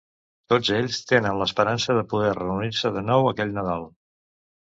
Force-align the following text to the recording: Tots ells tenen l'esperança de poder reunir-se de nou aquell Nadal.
Tots 0.51 0.69
ells 0.77 1.01
tenen 1.11 1.35
l'esperança 1.41 1.95
de 1.97 2.03
poder 2.13 2.31
reunir-se 2.39 2.93
de 2.95 3.03
nou 3.11 3.29
aquell 3.33 3.55
Nadal. 3.59 3.87